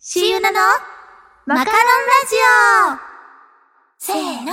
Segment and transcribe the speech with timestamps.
[0.00, 0.60] シユナの
[1.44, 1.82] マカロンラ
[2.30, 2.36] ジ
[2.94, 2.98] オ。
[3.98, 4.52] せーの。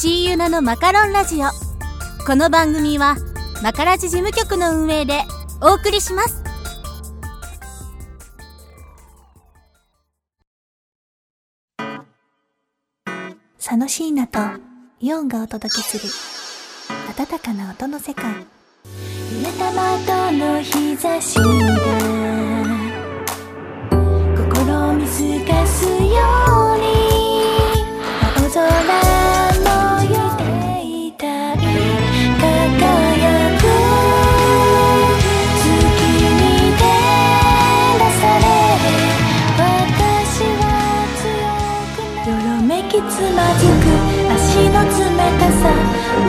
[0.00, 1.48] C ユナのマカロンラジオ。
[2.24, 3.16] この番組は
[3.64, 5.24] マカラジ事務局の運営で
[5.60, 6.44] お送りします。
[13.58, 14.38] 佐野椎名と
[15.00, 16.04] イオンがお届けする
[17.18, 18.24] 温かな音の世界。
[18.24, 21.42] 濡れた窓の日差しが
[24.54, 25.90] 心を見透かすよ
[26.76, 26.77] う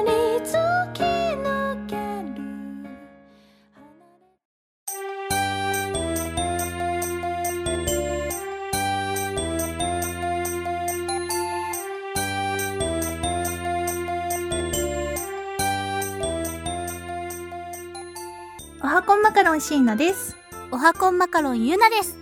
[18.83, 20.35] おはこんマカロン椎名です。
[20.71, 22.17] おはこんマカロンゆなです。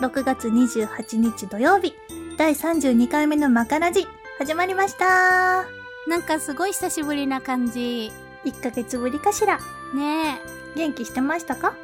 [0.00, 1.94] 6月28日土曜日。
[2.36, 4.06] 第32回目のマカラジ
[4.40, 5.64] 始まりました。
[6.08, 8.10] なんかすごい久しぶりな感じ。
[8.44, 9.58] 1ヶ月ぶりかしら。
[9.94, 10.40] ね
[10.76, 11.74] 元気してましたか？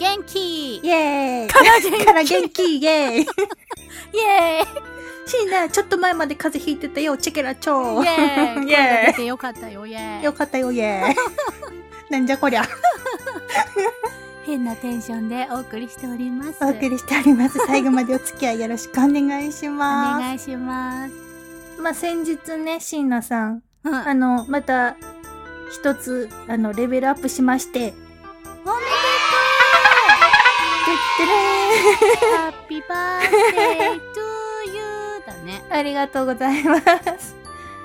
[0.00, 0.76] え元気。
[0.76, 1.48] イイエーイ。
[1.48, 2.04] から元気。
[2.06, 2.78] から元気。
[2.78, 3.26] イエーイ。
[4.18, 4.66] エーイ。
[5.26, 7.16] 椎名ちょっと前まで風邪ひいてたよ。
[7.18, 8.68] チェケラチョイエーイ。
[8.70, 9.14] イエーイ。
[9.14, 9.84] てよかったよ。
[9.86, 10.24] イエーイ。
[10.24, 11.16] よかったよイエーイ。
[12.10, 12.62] なんじゃこりゃ。
[14.46, 16.56] 変なテンションでお送りしております。
[16.62, 17.58] お送りしております。
[17.66, 20.20] 最後までお付き合いよろしくお願いしおます。
[20.20, 21.27] 願いします
[21.80, 24.96] まあ先日ね椎名さんうんあのまた
[25.70, 27.94] 一つあのレベルアップしまして。
[28.64, 28.76] おめ
[30.84, 35.62] てってれでとうハッピーバースデートゥーユーだね。
[35.70, 36.76] ーありがとうございま
[37.18, 37.36] す。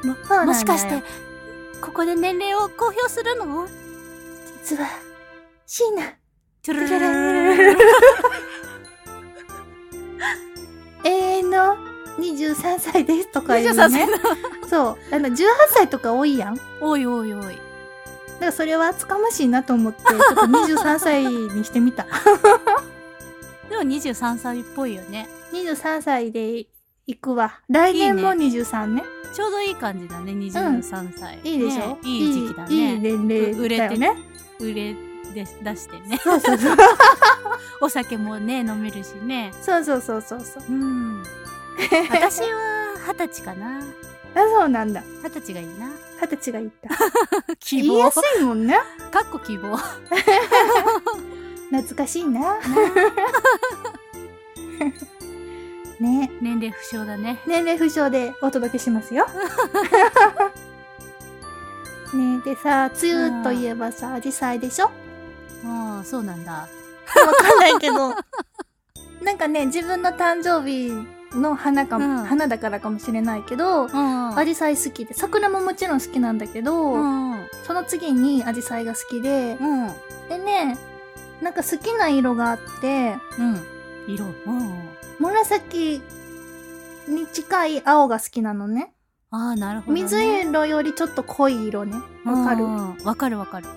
[0.03, 0.15] も
[0.45, 1.01] もしかして
[1.81, 3.67] ここで年齢を公表するの？
[4.63, 4.87] 実は
[5.65, 6.17] 椎名。
[6.63, 7.07] トゥルルル
[12.91, 14.07] 歳ですとかいう23ね
[14.61, 14.69] 歳。
[14.69, 15.15] そう。
[15.15, 16.55] あの、18歳とか多いやん。
[16.55, 17.57] だおいおいおい
[18.43, 22.05] からそれは厚かましいなと思って、ちょっと23歳にしてみた。
[23.69, 26.67] でも23歳っぽいよね23歳で
[27.07, 27.61] 行くわ。
[27.69, 29.03] 来年も23ね。
[29.33, 34.15] ちょうどいい感じだね23歳、いいでしょ、ねいい時期だねいいいい年齢う売れてね。
[34.59, 34.95] 売れ
[35.33, 36.77] で出してねそうそうそう。
[37.81, 40.63] お酒もね飲めるしねそうそうそうそうそう。
[40.69, 41.23] うん
[42.11, 43.83] 私は二十歳かなあ、
[44.59, 45.01] そうなんだ。
[45.23, 45.89] 二十歳がいいな
[46.21, 46.89] 二十歳がいった。
[47.59, 48.79] 希言いやすいもんね。
[49.11, 49.77] かっこ希望
[51.71, 52.57] 懐かしいな。
[55.99, 59.25] ね年齢不詳だね年齢不詳でお届けしますよ。
[62.13, 64.91] ねでさ、梅雨といえばさ、アジサイでしょ？
[65.65, 66.67] ああそうなんだわ
[67.39, 68.09] かんないけど。
[69.21, 70.91] なんかね、自分の誕生日
[71.35, 72.25] の花かも、うん。
[72.25, 79.87] 花だからかもしれないけど、うんアジサイ好きで、桜ももちろん好きなんだけど、うんその次にアジサイが好きで、うん。
[80.29, 80.77] でね、
[81.41, 83.61] なんか好きな色があって、うん。
[84.07, 84.25] 色。
[84.25, 84.89] うん
[85.19, 86.01] 紫
[87.07, 88.93] に近い青が好きなのね。
[89.29, 91.97] ああなるほど、ね、水色よりちょっと濃い色ね。
[92.25, 92.63] わかる。
[92.65, 93.67] うんわかるわかる。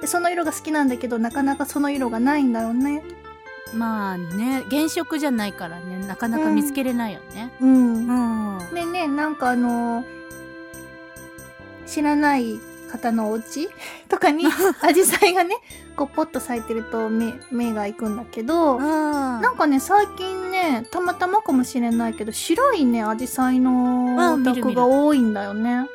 [0.00, 3.02] で、その色が好きなんだけど、なかなかその色がないんだよね。
[3.74, 7.52] まあね原色じゃないからねなかなか見つけれないよね。
[7.60, 8.58] うん。
[8.58, 8.74] うん。
[8.74, 10.16] でね、なんかあのー
[11.86, 12.58] 知らない
[12.90, 13.68] 方のお家？
[14.08, 14.44] とかに、
[14.82, 15.56] アジサイがね、
[15.96, 25.86] こうポッと咲いてると目、目が行くんだけど、ななんかね、最近ね、たまたまかもしれないけど、白いね、アジサイのあお宅が多いんだよね。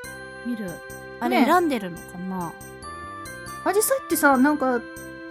[0.46, 0.70] 見る。
[1.20, 1.46] あれね。
[1.46, 2.52] 選んでるのかな、
[3.66, 4.80] アジサイってさ、なんか、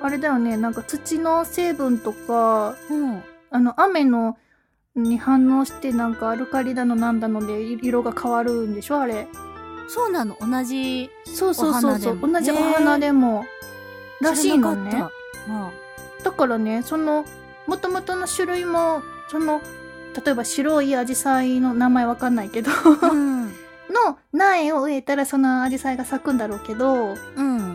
[0.01, 3.23] あれだよね、なんか土の成分とか、うん。
[3.51, 4.39] あの、雨の、
[4.97, 9.29] に反応して、なんかアルカリだのなんだので、い色が変わるんでしょあれ。
[9.89, 10.37] そうなの？
[10.41, 12.19] 同じそうそうそうそう。
[12.21, 13.45] 同じお花でも。
[14.21, 14.91] らしいのね。
[14.91, 14.95] 知。
[14.95, 15.13] らなかっ
[16.19, 16.25] た。
[16.25, 17.25] だからね、その、
[17.67, 19.61] もともとの種類も、その、
[20.25, 22.71] 例えば白いアジサイの名前わかんないけど、
[23.13, 23.49] うん。
[23.91, 27.70] の苗を植えたらそのアジサイが咲くんだろうけど、うん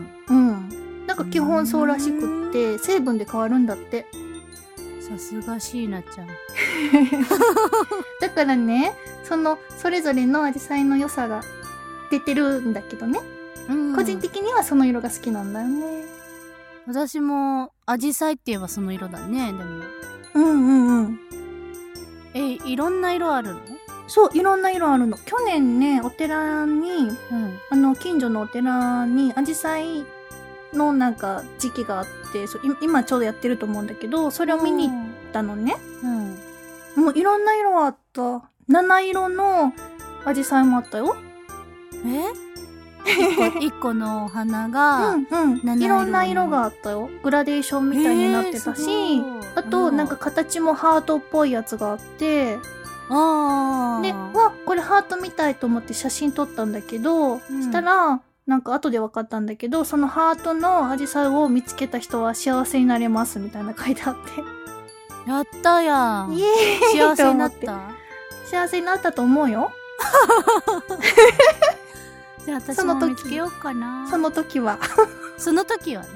[1.30, 4.06] 基本そうらしくって、成分で変わるんだって。
[5.00, 6.26] さすが椎名ちゃん
[8.20, 8.92] だからね、
[9.22, 11.42] その、それぞれのアジサイの良さが
[12.10, 13.20] 出てるんだけどね。
[13.68, 16.04] うん個人的にはその色が好きなんだよね。
[16.86, 19.64] 私もアジサイって言えばその色だねでも
[20.34, 21.20] うんうんうん。
[22.34, 23.60] えいろんな色あるの？
[24.08, 25.16] そう、いろんな色あるの。
[25.18, 30.04] 去年ね、お寺に、うんあの、近所のお寺に、アジサイ
[30.76, 34.96] のなんか時期があって、そ今ちょうどやってると思うんだけど、それを見に行っ
[35.32, 35.76] たのね。
[36.02, 36.38] うん
[36.96, 38.48] もういろんな色あった。
[38.68, 39.72] 七色の
[40.24, 41.16] アジサイもあったよ。
[42.06, 42.46] え？
[43.06, 45.60] 一個 一個のお花が、うんうん。
[45.62, 47.10] 七色のいろんな色があったよ。
[47.22, 49.22] グラデーションみたいになってたし、
[49.54, 52.58] あと、なんか形もハートっぽいやつがあって、
[53.08, 64.20] ああで、わ、これハートみたいと思って写真撮ったんだけど、んしたら、なんか後で分かったんだけど、そのハートのアジサイを見つけた人は幸せになれますみたいな書いてあって。
[65.28, 67.90] やったやんイエーイ幸せになった
[68.44, 69.72] 幸せになったと思うよ。
[72.44, 74.78] じゃあ私も見つけようかなその時は。
[75.36, 76.08] その時はね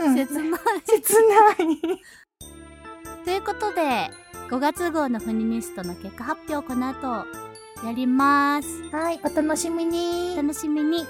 [0.00, 1.56] うん切ない切ない。
[3.24, 4.10] ということで
[4.50, 7.24] 5月号のフェミニストの結果発表この後
[7.84, 8.82] やります。
[8.92, 10.36] はい、お楽しみに。
[10.36, 11.04] 楽しみに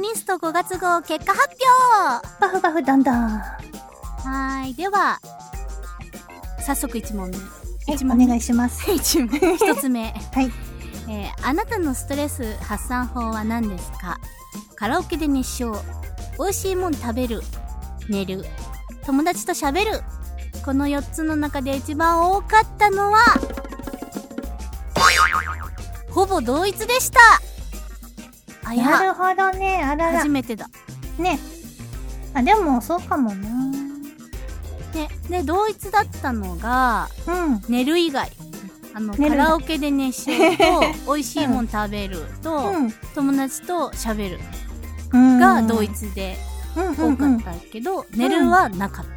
[0.00, 1.56] ニスト5月号結果発
[2.20, 2.40] 表。
[2.40, 3.38] バフバフダンダン。
[3.38, 5.18] はーいでは
[6.64, 7.36] 早速1問目。
[7.36, 7.42] は
[7.92, 8.24] い、一問目。
[8.24, 8.90] お願いします。
[8.90, 10.12] 1問1 つ目。
[10.34, 10.52] はい。
[11.08, 14.18] えーあなたのストレス発散法は何ですか？
[14.76, 15.72] カラオケで熱唱。
[16.38, 17.42] 美味しいもん食べる。
[18.08, 18.44] 寝る。
[19.04, 20.02] 友達と喋る。
[20.64, 23.18] この4つの中で一番多かったのは？
[26.10, 27.20] ほぼ同一でした
[28.70, 30.28] あなやるほどね、あらら初。
[30.28, 30.68] めてだ
[31.18, 31.38] ね。
[32.34, 33.48] あ、でも、そうかもな。
[34.94, 37.62] ねで同一だったのがうん。
[37.68, 38.30] 寝る以外
[38.92, 40.80] あのカラオケで熱唱と
[41.14, 42.90] 美味しいもん食べると、うん。
[43.14, 44.40] 友達と喋る
[45.12, 45.38] うん。
[45.38, 46.36] が同一で
[46.76, 49.10] うんうん多うんかったけど、寝るはなかった。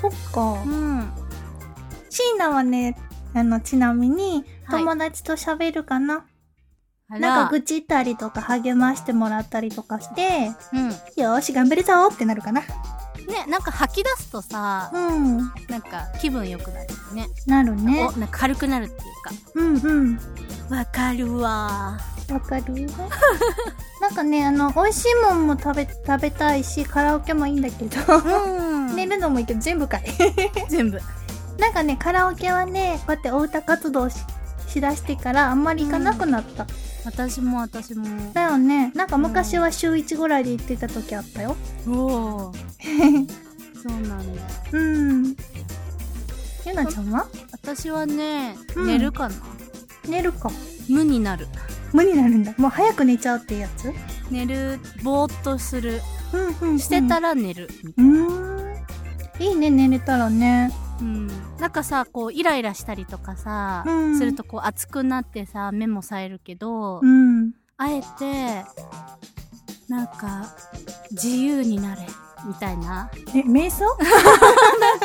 [0.00, 0.40] そっか。
[0.64, 1.10] うん。
[2.10, 2.96] シーナはね、
[3.34, 6.22] あの、ちなみに、はい友達と喋るかな、あ
[7.08, 10.86] なんか愚痴ったりとか励ましてもらったりとかして、うん。
[10.88, 12.60] よーし、頑張るぞってなるかな。
[12.60, 12.66] ね、
[13.48, 15.38] なんか吐き出すとさ、うん。
[15.68, 17.28] なんか気分良くなるよね。
[17.46, 18.18] なるねお、。
[18.18, 19.30] なんか軽くなるっていうか。
[19.54, 20.18] うんうん。
[20.70, 21.98] わかるわ
[22.30, 22.64] わかる？
[24.02, 28.92] なんかね、あの、美味しいもんも食べ、食べたいし、カラオケもいいんだけど、うん。
[28.96, 30.04] 寝るのもいいけど、全部かい。
[30.68, 31.00] 全部。
[31.58, 34.16] なんかね、カラオケはね、こうやってお歌活動し
[34.68, 36.66] しだしてからあんまり行かなくなった。
[37.08, 38.04] 私も私も。
[38.34, 38.92] だよね。
[38.94, 41.56] なんか昔は週1ぐらいで行ってた時あったよ。
[41.86, 42.52] おお。
[43.82, 44.42] そうなんだ。
[44.72, 45.36] うん。
[46.66, 47.26] ゆなちゃんは？
[47.52, 49.34] 私はね、うん寝るかな。
[50.06, 50.50] 寝るか。
[50.88, 51.48] 無になる。
[51.94, 52.52] 無になるんだ。
[52.58, 53.90] もう早く寝ちゃうっていうやつ？
[54.30, 56.02] 寝る、ぼーっとする。
[56.34, 56.78] うんうん、うん。
[56.78, 57.70] してたら寝る。
[57.96, 59.42] うーん。
[59.42, 60.70] いいね、寝れたらね。
[61.00, 61.28] うん、
[61.58, 64.18] なんかさこうイライラしたりとかさ、うん。
[64.18, 67.52] するとこう熱くなってさ目も冴えるけど、うん。
[67.76, 68.64] あえて
[69.88, 70.54] なんか
[71.12, 72.02] 自由になれ
[72.46, 73.10] みたいな。
[73.34, 73.84] え、瞑想？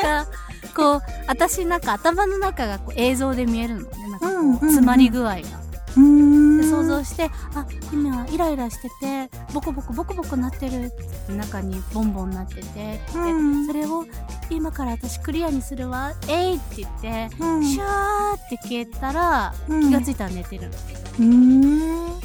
[0.04, 0.30] なんか
[0.74, 4.08] こう私なんか頭の中がこう映像で見えるのね。
[4.08, 4.58] なんかこう、うんうんうん。
[4.58, 5.63] 詰まり具合が
[5.96, 10.86] で想像してあ今はイライラしててボコボコボコボコなってる。
[10.86, 10.90] っ
[11.26, 12.60] て中にボンボンなってて。
[12.60, 13.66] って、うん。
[13.66, 14.04] それを
[14.50, 16.12] 今から私クリアにするわ。
[16.28, 17.64] えいって言って、うん。
[17.64, 19.88] シャーって消えたら、うん。
[19.88, 20.62] 気がついたら寝てる。
[20.64, 22.20] の、うーん。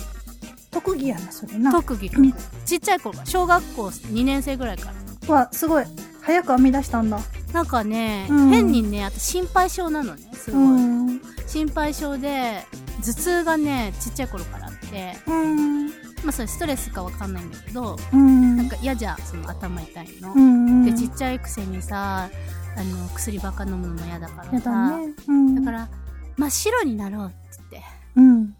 [0.72, 1.72] 特技やなそれな。
[1.72, 2.34] 特技うん。
[2.66, 4.92] ちっちゃい頃小学校2年生ぐらいか
[5.28, 5.34] ら。
[5.34, 5.86] わすごい。
[6.22, 7.20] 早く編み出したんだ。
[7.54, 8.50] なんかね、うん。
[8.50, 11.22] 変にねあと心配性なのねすうごい、ん。
[11.48, 12.66] 心配性で
[13.02, 15.88] 頭痛がねちっちゃい頃からあってうん。
[15.88, 18.58] まあそれストレスかわかんないんだけどうん。
[18.58, 20.86] なんか嫌じゃんその頭痛いの、うん。
[20.86, 22.30] でちっちゃいくせにさ
[22.78, 25.14] あの薬ばっか飲むのも嫌だからやさだね。
[25.28, 25.56] うん。
[25.56, 25.90] だから
[26.38, 27.36] 真っ白になろうって
[27.72, 27.90] 言って。
[28.16, 28.56] うん。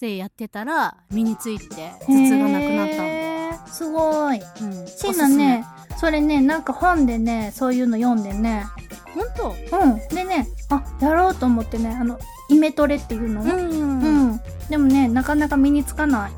[0.00, 4.36] でやってたら身について頭痛がなくなったの、すごい。
[4.38, 5.64] うん、シーナね
[5.96, 8.66] それねなんか本でねそういうの読んでね
[9.14, 10.08] ほんとうん。
[10.08, 12.18] でねあやろうと思ってねあの
[12.48, 13.42] イメトレっていうの？
[13.42, 16.32] うん、うん、でもねなかなか身につかない。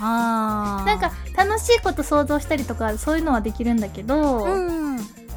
[0.00, 4.82] ああ なんか楽しいこと想像したりとかそういうのはできるんだけど、うん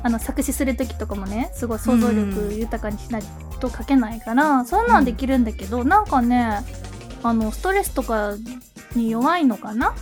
[0.03, 3.23] あの作詞する時とかもねすごい想像力豊かにしない
[3.59, 6.63] と書けないから、そういうのはできるんだけど、なんかね
[7.23, 8.33] あのストレスとか
[8.95, 9.95] に弱いのかな？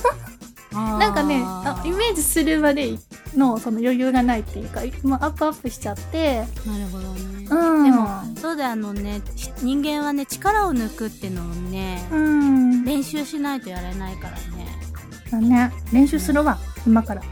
[0.72, 2.96] なんかねあイメージするまで
[3.36, 6.44] のその余裕がないっていうか、まあ、アップアップしちゃって。
[6.66, 7.84] なるほどね、うん。
[7.84, 12.84] でもそうだよあのねひ人間はね力を抜くっていうのをね、うん。
[12.84, 14.80] 練習しないとやれないからね。
[15.30, 15.72] だね。
[15.92, 17.22] 練習するわ、今から。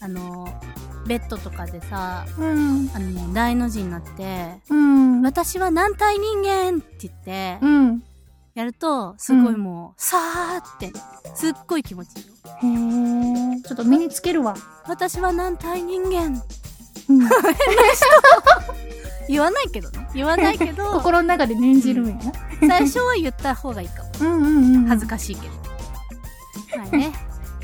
[0.00, 0.48] あの
[1.06, 2.90] ベッドとかでさうん。
[2.94, 5.22] あのね大の字になってうん。
[5.22, 8.02] 私は軟体人間って言ってうん
[8.54, 10.92] やるとすごいもう、さーって
[11.34, 12.32] すっごい気持ちいいよ。
[12.62, 12.66] へ
[13.56, 14.54] えちょっと身につけるわ、
[14.86, 16.42] 私は軟体人間。
[17.08, 17.28] うん、
[19.28, 20.08] 言わないけどね。
[20.14, 22.14] 言わないけど 心の中で念じるんや。
[22.62, 24.10] な、最初は言った方がいいかも。
[24.20, 27.12] うんうんうん恥ずかしいけど、はいね。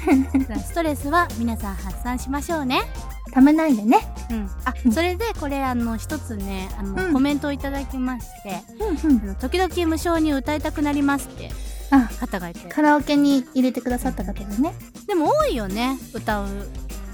[0.06, 2.82] じゃあストレスは皆さん発散しましょうね
[3.36, 3.98] ためないでね。
[4.30, 4.50] うん。
[4.64, 4.92] あ、うん。
[4.92, 7.12] それでこれあの一つねあの、うん。
[7.12, 8.62] コメントをいただきまして。
[8.80, 11.50] うんうん時々無償に歌いたくなりますって
[11.90, 12.66] あ方がいて。
[12.70, 14.72] カラオケに入れてくださった方でね。
[15.06, 16.46] でも多いよね歌う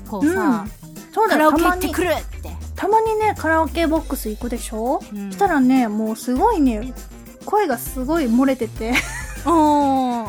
[0.09, 0.65] 子さ、
[1.13, 5.33] そうカラオケ行ってくるって、たまにねカラオケボックス行くでしょ、うん。
[5.33, 6.95] したらねもうすごいね
[7.45, 8.93] 声がすごい漏れてて。
[9.45, 10.29] おー。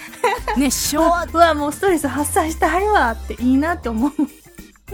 [0.56, 1.02] 熱唱。
[1.34, 4.12] うわもうストレス発散してはるわっていいなって思う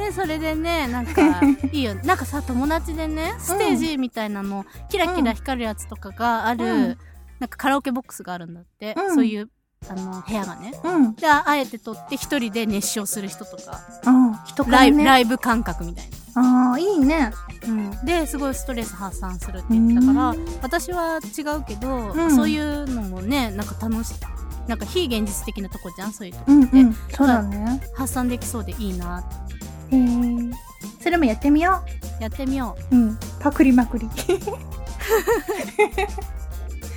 [0.00, 1.40] でそれでねなんか
[1.72, 1.94] いいよ。
[1.94, 6.98] なんかさ友達でねステージみたいなの、キラキラ光るやつとかがある、うん。
[7.38, 9.14] なんかカラオケボックスがあるんだって、うん。
[9.14, 9.48] そういう
[9.88, 10.72] あの部屋がね。
[10.82, 11.14] うん。
[11.14, 13.80] でああえて撮って一人で熱唱する人とか。
[14.04, 15.04] あ人からライブね。
[15.04, 16.04] ライブ感覚みたい
[16.34, 17.32] ああいいね。
[17.66, 22.34] な、うん、ですごいストレス発散するって言ってたから私は違うけど、うん。
[22.34, 24.14] そういうのもねなんか楽しい。
[24.68, 26.94] なんか非現実的なとこじゃんそういうとこって、うんうん。
[27.10, 27.80] そうだね。
[27.94, 29.24] 発散できそうでいいな
[29.90, 30.50] へえ
[31.02, 31.82] それもやってみよ
[32.20, 32.96] やってみよう。
[32.96, 33.18] ううん。
[33.40, 34.08] パクリまくり。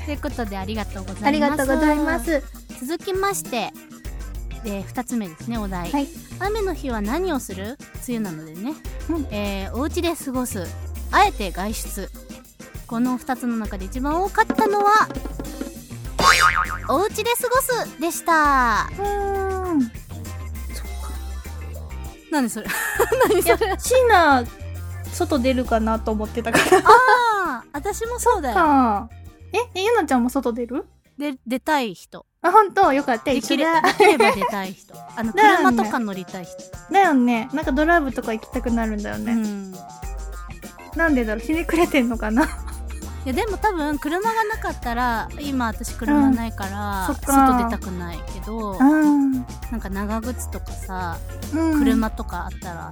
[0.05, 1.25] ということでありがとうございます。
[1.25, 2.43] ありがとうございます。
[2.85, 3.71] 続きまして
[4.63, 6.07] で2つ目ですねお題、はい。
[6.39, 7.77] 雨の日は何をする？
[8.07, 8.73] 梅雨なのでね、
[9.09, 9.27] うん。
[9.31, 10.67] えーお家で過ごす。
[11.11, 12.09] あえて外出。
[12.87, 15.07] この2つの中で一番多かったのは
[16.89, 18.89] お家で過ごすでした。
[18.99, 19.52] うーん
[22.33, 22.67] 何それ？
[23.29, 24.43] 何いやそれシーナ
[25.13, 26.77] 外出るかなと思ってたから。
[26.79, 28.55] ああ私もそうだよ。
[28.57, 29.09] あ
[29.53, 30.85] ええゆなちゃんも外出る？
[31.17, 32.25] で出たい人。
[32.41, 32.91] あ本当？
[32.91, 33.31] よかった。
[33.31, 34.95] できれできれば出たい人。
[35.15, 35.57] あのだよね。
[35.57, 36.55] 車とか乗りたい人、
[36.91, 37.49] だよね。
[37.53, 39.75] なんかドライブとか行きたくなるんだよね、うん。
[40.95, 41.45] なんでだろう？
[41.45, 42.47] ひねくれてんのかな？
[43.25, 49.31] いやでも多分車がなかったら今私車ないから、外出たくないけどうん。
[49.33, 51.17] なんか長靴とかさ
[51.53, 51.79] うん。
[51.79, 52.91] 車とかあったら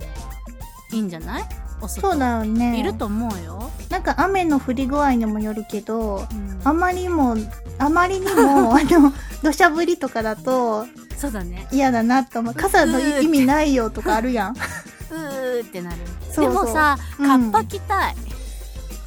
[0.93, 1.43] いいんじゃない？
[1.87, 2.79] そうだよね。
[2.79, 6.61] いると思うよ、なんか雨の降り具合にもよるけどうん。
[6.63, 7.35] あまりも
[7.79, 9.11] あまりにも あの
[9.43, 10.85] 土砂降りとかだと
[11.17, 11.67] そうだね。
[11.71, 12.53] 嫌だなと思う。
[12.53, 14.53] 傘の意味ないよとかあるやん。
[15.11, 15.97] うーってなる。
[16.37, 17.49] でもさカうん。
[17.49, 18.15] ッパ着たい、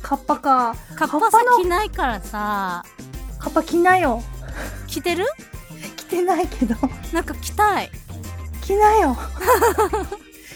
[0.04, 0.76] カッパか。
[0.96, 2.84] カッパさ着ないからさ
[3.38, 4.22] カッパ着なよ。
[4.86, 5.24] 着てる？
[5.96, 6.76] 着てないけど。
[7.12, 7.90] なんか着たい。
[8.60, 9.16] 着なよ。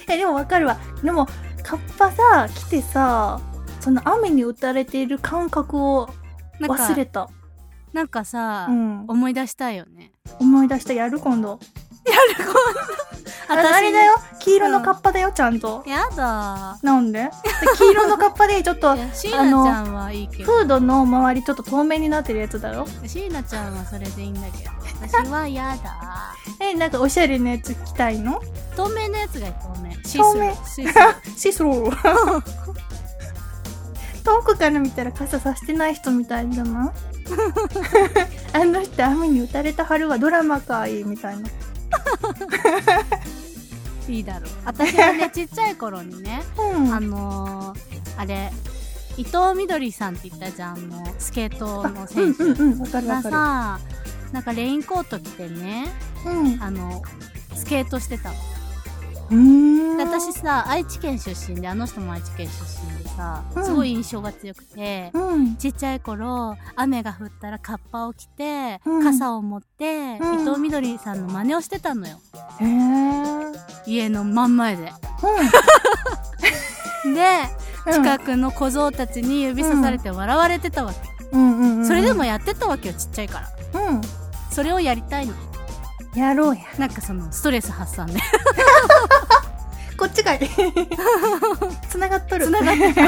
[0.07, 0.77] いやでもわかるわ。
[1.03, 1.27] でも
[1.63, 3.41] カッパさ着てさ
[3.81, 6.11] その雨に打たれている感覚を
[6.61, 7.31] 忘れた。
[7.95, 10.13] なんかさ、うん、思い出したいよね。
[10.39, 10.93] 思い出した。
[10.93, 11.59] やる今度。
[11.59, 11.59] あ
[13.49, 14.15] あれだよ。
[14.41, 15.83] 黄色のカッパだよちゃんと。
[15.87, 16.79] やだ。
[16.83, 17.25] なんで？
[17.25, 17.31] で
[17.79, 20.53] 黄色のカッパでちょっといや椎名ちゃんはいいけど。
[20.53, 22.87] フードの周りちょっと透明になってるやつだろ？
[23.07, 24.71] 椎名ちゃんはそれでいいんだけど。
[25.09, 26.35] 私はやだ。
[26.61, 28.41] えなんかおしゃれなやつ着たいの？
[28.77, 29.93] 透明なやつがいい透明。
[30.05, 30.19] シ
[30.75, 30.93] スル
[31.37, 32.43] シスロー。
[34.25, 36.91] 遠くから見たら傘さしてない人みたいじゃない？
[38.53, 41.49] あの人雨に打たれた春はドラマかいいみたいな
[44.13, 44.51] いいだろう。
[44.65, 46.43] 私はね ちっちゃい頃にね
[46.75, 46.93] うん。
[46.95, 47.79] あのー、
[48.17, 48.53] あれ
[49.17, 52.45] 伊藤みどりさんって言ったじゃんあのスケートのうん選手。
[52.45, 53.81] うんうんがかさ
[54.33, 55.87] なんかレインコート着てね
[56.25, 56.63] るうん。
[56.63, 57.03] あの
[57.55, 58.35] スケートしてたの
[59.31, 62.53] 私さ愛知県出身であの人も愛知県出
[62.97, 63.65] 身でさうん。
[63.65, 65.57] すごい印象が強くて、うん。
[65.57, 69.05] ちっちゃい頃雨が降ったらカッパを着て、うん。
[69.05, 70.41] 傘を持って、うん。
[70.43, 72.21] 伊藤みどりさんの真似をしてたのよ。
[73.87, 74.85] 家の真ん前で。
[74.85, 74.93] で
[77.87, 77.93] うん。
[77.93, 80.99] 近くの小僧たちに指さされて笑われてたわけ、
[81.33, 83.41] うんうんうんそれでもやってたわけよちっちゃいか
[83.73, 83.81] ら。
[83.89, 84.01] うん。
[84.51, 85.35] それをやりたいの。
[86.15, 86.63] やろうや。
[86.79, 88.21] なんかそのストレス発散ね
[89.99, 90.41] こっちかい。
[91.91, 92.47] つながっとる。
[92.47, 93.03] つながってた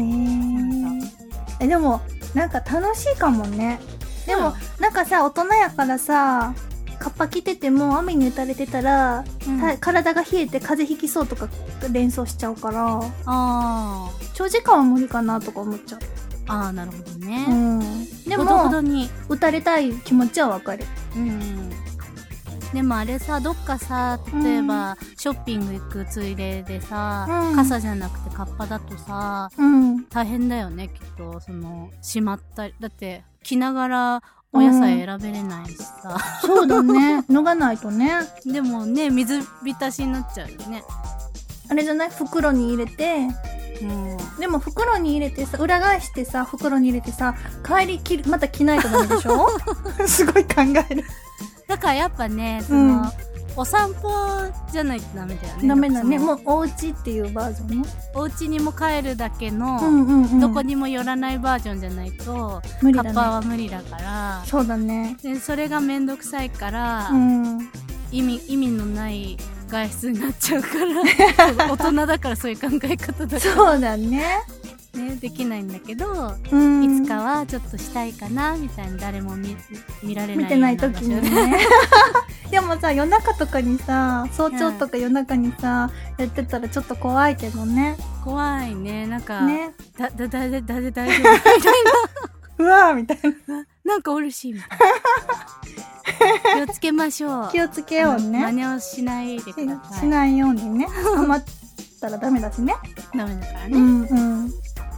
[1.60, 1.66] え。
[1.66, 2.00] でも
[2.34, 3.78] なんか楽しいかもね。
[4.26, 6.52] でも、なんかさ大人やからさ
[6.98, 9.60] カッパ着てても雨に打たれてたら、うん。
[9.60, 11.48] た体が冷えて風邪ひきそうとか
[11.92, 16.04] 連想しちゃうからあ長時間は無理かなとか思っちゃう、ー
[16.48, 19.08] あーなるほどね、うん、でほどほもどに。
[19.28, 20.84] 打たれたい気持ちはわかる。
[21.16, 21.55] うん
[22.76, 27.56] でもあれさどっかさ例えば、ショッピング行くついででさ、うん。
[27.56, 30.04] 傘じゃなくてカッパだとさうん。
[30.10, 31.40] 大変だよねきっと。
[31.40, 32.74] そのしまったり。
[32.78, 37.24] だって着ながらお野菜選べれないしさ、そうだね。
[37.32, 38.12] 脱がないとね。
[38.44, 40.84] でもね水浸しになっちゃうよね。
[41.70, 42.10] あれじゃない？
[42.10, 43.26] 袋に入れて。
[43.80, 44.16] うん。
[44.38, 47.34] でも袋に入れてさ裏返してさ袋に入れてさ
[47.66, 49.48] 帰りきるまた着ないとダメでしょ？
[50.06, 50.56] すごい考
[50.90, 51.04] える
[51.66, 54.10] だからやっぱねその、うんお散歩
[54.70, 56.18] じゃないとダメだよねダメだね。
[56.18, 57.88] もうお家っていうバージョンね。
[58.14, 60.40] お家にも帰るだけの、うんうんうん。
[60.40, 64.42] どこにも寄らないバージョンじゃないと、無理だカッパねは無理だから。
[64.44, 65.16] そうだね。
[65.22, 67.60] でそれがめんどくさいから、うん。
[68.12, 69.38] 意味意味のない
[69.68, 70.68] 外出になっちゃうか
[71.56, 74.22] ら 大人だからそういう考え方だかそうだね。
[74.22, 74.65] ら
[74.96, 77.00] ねできないんだけど、うん。
[77.00, 79.56] いつかはちょっとしたいかなみたいな誰も見
[80.02, 81.58] 見られない見てない時にね。
[82.50, 87.96] でもさ夜中とかにさ早朝とか夜中にさやってたらちょっと怖いけどね。
[88.24, 89.06] 怖いね。
[89.06, 89.72] なんか、ね。
[89.98, 91.54] だだだだだだ大丈夫みたい
[92.58, 93.58] うわーみたいな。
[93.58, 94.86] ななんかおるしみたいな。
[96.66, 97.48] 気をつけましょう。
[97.52, 99.94] 気をつけよう真ね似をしないでください。
[99.94, 100.86] ししないようにね。
[101.16, 101.44] 余っ
[102.00, 102.74] たらダメだしね。
[103.14, 104.14] ダメだからね、うんう
[104.46, 104.52] ん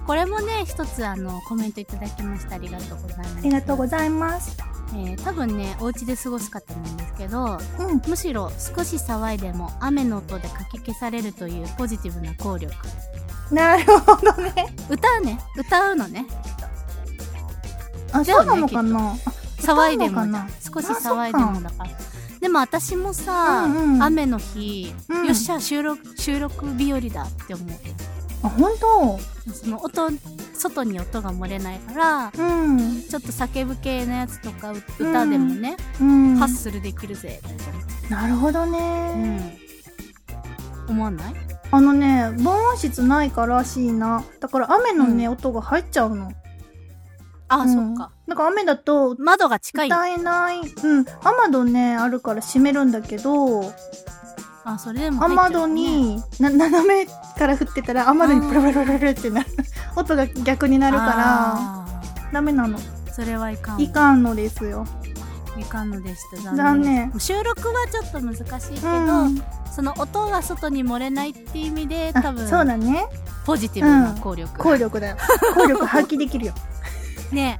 [0.09, 2.55] これもね一つあのコメントいただきました。
[2.55, 3.37] ありがとうございます。
[3.37, 4.57] ありがとうございます。
[4.94, 8.01] えー多分ねお家で過ごす方なんですけどうん。
[8.09, 12.75] むしろ少し騒いでも雨の音でかき消されるというポジティブな効力。
[13.53, 14.75] なるほどね。
[14.88, 15.38] 歌うね。
[15.55, 16.25] 歌うのね。
[18.12, 19.14] あそうなのかな？
[19.59, 20.23] 騒いでも
[20.59, 21.90] 少し騒いでもだから。
[22.40, 24.03] でも私もさ、うんうん。
[24.03, 25.27] 雨の日、うん。
[25.27, 27.68] よっしゃ収録収録日和だって思う
[28.42, 29.18] あ本当。
[29.53, 30.11] その音
[30.55, 33.03] 外に音が漏れないからうん。
[33.03, 36.37] ちょっと叫ぶ系のやつとかう歌でもね、うん。
[36.37, 37.40] ハッスルできるぜ
[38.11, 38.27] な。
[38.29, 39.59] るほど思ね、
[40.88, 41.35] う、うん、思わない？
[41.70, 44.22] あのね防音室ないからしいな。
[44.40, 45.33] だから雨のね、うん。
[45.33, 46.33] 音が入っちゃうの。
[47.48, 47.74] あ、うん。
[47.74, 48.12] そっか。
[48.27, 49.87] なんか雨だと窓が近い。
[49.88, 50.61] 歌えない。
[50.61, 51.07] うん。
[51.22, 53.72] 雨戸ねあるから閉めるんだけど
[54.70, 55.66] あそれでもね。
[55.66, 59.46] にな斜めから降ってたら雨戸にプルプルプルプルってなる。
[59.96, 61.87] 音が逆になるからあ
[62.33, 62.78] ダメなの。
[62.78, 63.81] ーそれはいかん。
[63.81, 64.87] いかんのですよ。
[65.59, 67.12] いかんのでした残念。
[67.18, 69.42] 収録はちょっと難しいけど、うん。
[69.74, 73.07] その音が外に漏れないっていう意味であ多分そうだね。
[73.46, 75.16] ポジティブな効力、効力だよ。
[75.57, 76.52] 効力発揮できるよ。
[77.33, 77.59] ね。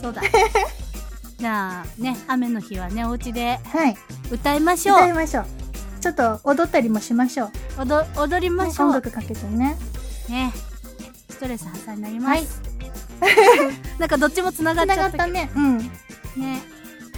[0.00, 0.22] そうだ。
[1.36, 3.96] じゃあね雨の日はねお家ではい。
[4.30, 5.65] 歌いましょ歌いうましょう
[6.00, 7.50] ちょっと踊ったりもしましょう。
[7.82, 8.86] 踊踊りましょう。
[8.88, 9.76] 音楽かけてね。
[10.28, 10.52] ね。
[11.30, 12.62] ストレス発散になります、
[13.98, 15.08] なんかどっちもつながっちゃっけど。
[15.08, 15.50] 繋がったたね。
[15.54, 15.78] うん。
[15.78, 16.62] ね。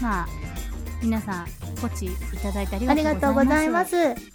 [0.01, 0.29] まあ
[1.03, 1.47] 皆さん
[1.81, 2.11] ポチい
[2.43, 3.91] ただいてありあがとうございまざいます。
[3.91, 4.31] す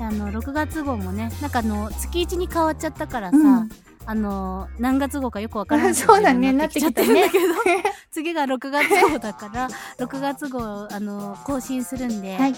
[0.00, 3.68] あの6月号もねなんかあの月1に変わっちゃったからさ、うん。
[4.04, 6.52] あのー何月号かよくわからない そうだね。
[6.52, 7.54] なってきてるんだけど、
[8.10, 12.54] 次が6月号だから、6月号、あのー更新するんで、はい。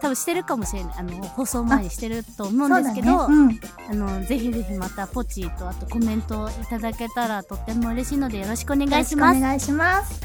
[0.00, 0.94] 多分してるかもしれない。
[0.98, 2.82] あの、放送前にしてると思うん。
[2.82, 3.60] ですけど、うん。
[3.90, 9.38] あの、ぜひぜひまたポチとあとコメントいただけたらとっても嬉しいのでよろしくお願いします。
[9.38, 10.20] お願いします。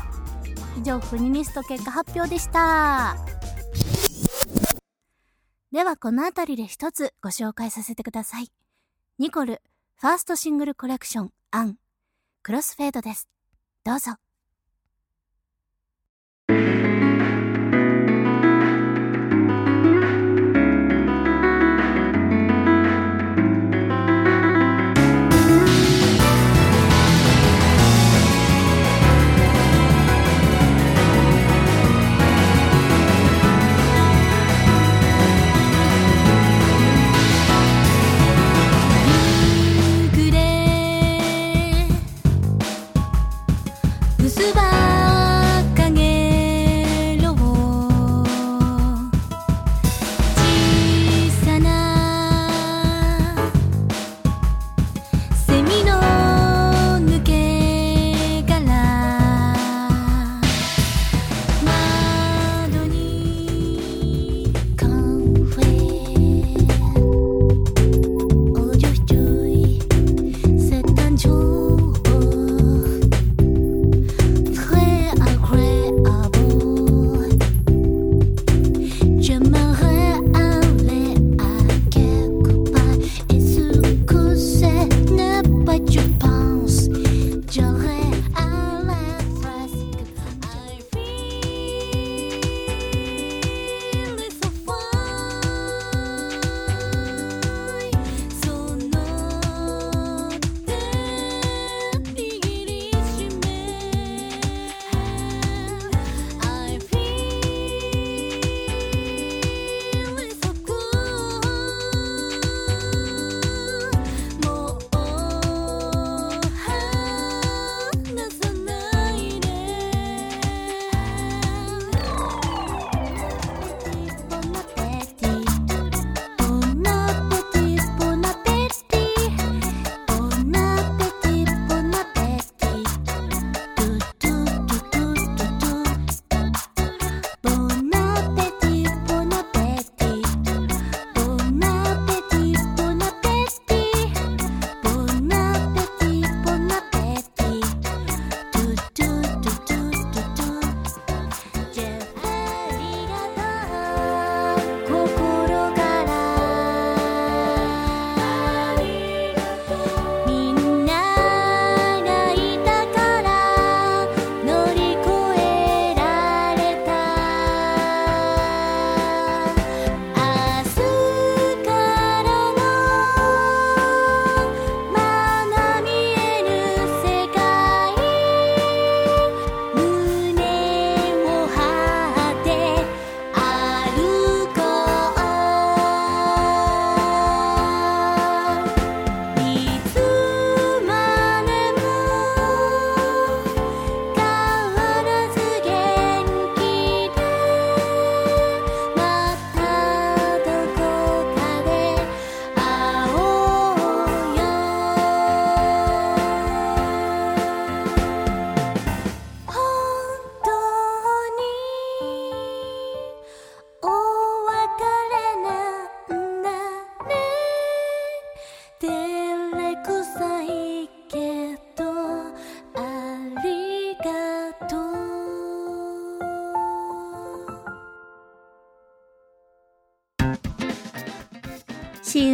[0.77, 3.17] 以上、フニニスト結果発表でした。
[5.71, 8.51] では、このあたりで一つご紹介させてください。
[9.19, 9.61] ニコル、
[9.95, 11.77] ファーストシングルコレクション、アン、
[12.43, 13.29] クロスフェードです。
[13.83, 14.15] どうぞ。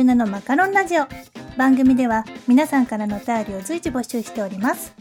[0.07, 1.05] ナのマカロンラジオ。
[1.57, 4.93] 番組では皆さんからのお便りを随時募集しております。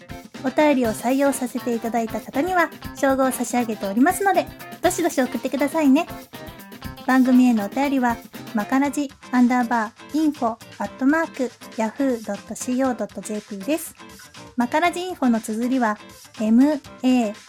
[0.44, 4.46] お便りを採用させていただいた方には、称号を差し上げておりますので、
[4.82, 6.08] どしどし送ってくださいね。
[7.06, 8.16] 番組へのお便りは、
[8.52, 13.94] マカラジアンダーバーインフォアットマーク yahoo.co.jp です。
[14.56, 15.96] マカラジインフォの綴りは、
[16.40, 17.46] m-a-c-a-r-a-d-i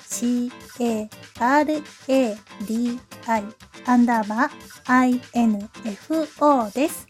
[3.86, 7.08] アンダーバー info です。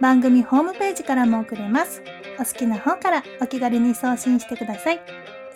[0.00, 2.02] 番組ホームページからも送れます。
[2.38, 5.00] お好きな方からお気軽に送信してください。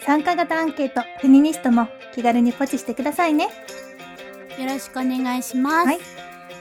[0.00, 3.48] 参加型アンケート、フェニニストも気軽にポチしてくださいね。
[4.58, 5.86] よろしくお願いします。
[5.86, 6.19] はい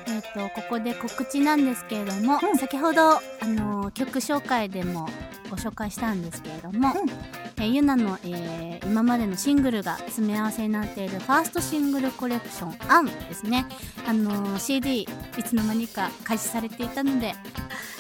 [0.09, 2.57] えっ、と、ここで告知なんですけれども、うん。
[2.57, 5.07] 先ほど、あのー曲紹介でも
[5.49, 7.09] ご紹介したんですけれども、うん。
[7.57, 13.65] えーゆなの、えー今までのシングルが詰め合わせになっているファーストシングルコレクション「アン」ですね、
[14.07, 15.01] あのー CD
[15.37, 17.35] いつの間にか開始されていたので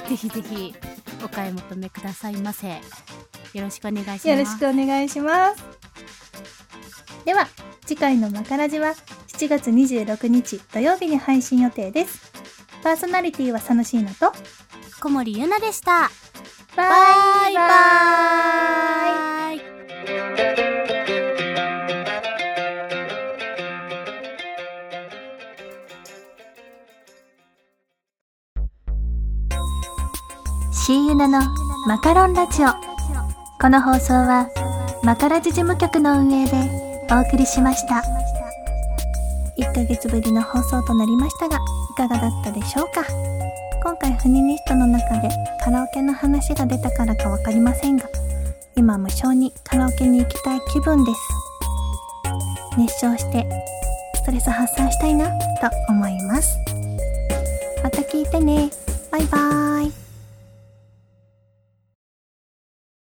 [0.09, 0.73] ぜひぜひ
[1.23, 2.67] お買い求めくださいませ。
[2.67, 2.73] よ
[3.61, 4.27] ろしくお願いします。
[4.27, 5.63] よろしくお願いします。
[7.25, 7.47] では、
[7.85, 8.95] 次回のマカラジは
[9.27, 12.31] 7月26日土曜日に配信予定です。
[12.81, 14.33] パーソナリティはサノシーナと、
[14.99, 16.09] 小森ゆなでした。
[16.75, 18.88] ババイバイ
[31.19, 31.41] ナの
[31.85, 32.69] マカロンラジオ。
[33.61, 34.47] この放送は
[35.03, 36.55] マカラジ事務局の運営で
[37.11, 38.01] お送りしました。
[39.57, 41.59] 1ヶ月ぶりの放送となりましたが、い
[41.97, 43.03] かがだったでしょうか？
[43.83, 45.27] 今回フニニストの中で
[45.61, 48.05] カラオケの話が出たからかわかりませんが、
[48.77, 51.19] 今無性にカラオケに行きたい気分です。
[52.77, 53.45] 熱唱して
[54.15, 55.33] ストレス発散したいなと
[55.89, 56.57] 思います。
[57.83, 58.69] また聞いてね。
[59.11, 59.98] バイバーイ。